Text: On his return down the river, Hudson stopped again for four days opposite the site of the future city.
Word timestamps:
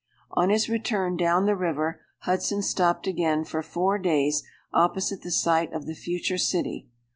On 0.31 0.49
his 0.49 0.67
return 0.67 1.15
down 1.15 1.45
the 1.45 1.55
river, 1.55 2.01
Hudson 2.21 2.63
stopped 2.63 3.05
again 3.05 3.45
for 3.45 3.61
four 3.61 3.99
days 3.99 4.41
opposite 4.73 5.21
the 5.21 5.29
site 5.29 5.71
of 5.73 5.85
the 5.85 5.93
future 5.93 6.39
city. 6.39 6.87